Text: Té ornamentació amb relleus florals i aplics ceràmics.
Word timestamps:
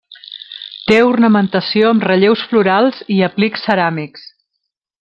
Té 0.91 0.97
ornamentació 1.09 1.91
amb 1.97 2.07
relleus 2.11 2.47
florals 2.53 3.05
i 3.17 3.19
aplics 3.29 3.69
ceràmics. 3.69 4.29